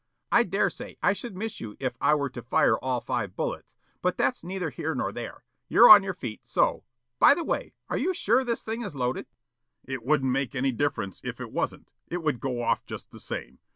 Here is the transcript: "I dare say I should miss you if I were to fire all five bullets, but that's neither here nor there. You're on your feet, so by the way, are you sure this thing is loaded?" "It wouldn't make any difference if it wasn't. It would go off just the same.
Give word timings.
"I 0.31 0.41
dare 0.41 0.71
say 0.71 0.97
I 1.03 1.13
should 1.13 1.35
miss 1.37 1.59
you 1.61 1.77
if 1.79 1.95
I 2.01 2.15
were 2.15 2.31
to 2.31 2.41
fire 2.41 2.75
all 2.79 3.01
five 3.01 3.35
bullets, 3.35 3.75
but 4.01 4.17
that's 4.17 4.43
neither 4.43 4.71
here 4.71 4.95
nor 4.95 5.11
there. 5.11 5.43
You're 5.67 5.91
on 5.91 6.01
your 6.01 6.15
feet, 6.15 6.39
so 6.47 6.85
by 7.19 7.35
the 7.35 7.43
way, 7.43 7.75
are 7.87 7.99
you 7.99 8.11
sure 8.15 8.43
this 8.43 8.63
thing 8.63 8.81
is 8.81 8.95
loaded?" 8.95 9.27
"It 9.85 10.03
wouldn't 10.03 10.31
make 10.31 10.55
any 10.55 10.71
difference 10.71 11.21
if 11.23 11.39
it 11.39 11.51
wasn't. 11.51 11.91
It 12.07 12.23
would 12.23 12.39
go 12.39 12.63
off 12.63 12.83
just 12.87 13.11
the 13.11 13.19
same. 13.19 13.59